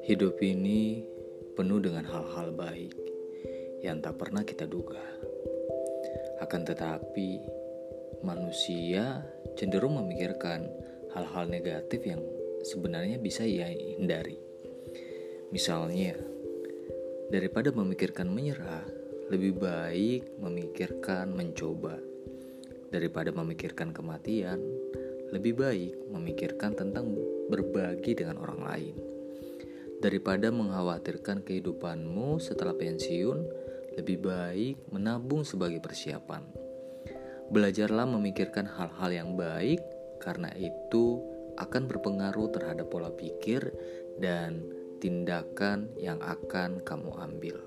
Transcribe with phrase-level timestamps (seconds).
[0.00, 1.04] Hidup ini
[1.52, 2.96] penuh dengan hal-hal baik
[3.84, 4.96] yang tak pernah kita duga.
[6.40, 7.36] Akan tetapi,
[8.24, 9.20] manusia
[9.60, 10.64] cenderung memikirkan
[11.12, 12.24] hal-hal negatif yang
[12.64, 14.40] sebenarnya bisa ia hindari.
[15.52, 16.16] Misalnya,
[17.28, 18.88] daripada memikirkan menyerah,
[19.28, 22.00] lebih baik memikirkan mencoba.
[22.88, 24.64] Daripada memikirkan kematian,
[25.28, 27.12] lebih baik memikirkan tentang
[27.52, 29.09] berbagi dengan orang lain.
[30.00, 33.38] Daripada mengkhawatirkan kehidupanmu setelah pensiun,
[34.00, 36.40] lebih baik menabung sebagai persiapan.
[37.52, 39.84] Belajarlah memikirkan hal-hal yang baik,
[40.24, 41.20] karena itu
[41.60, 43.60] akan berpengaruh terhadap pola pikir
[44.16, 44.64] dan
[45.04, 47.60] tindakan yang akan kamu ambil.